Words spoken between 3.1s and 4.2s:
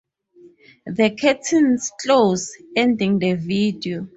the video.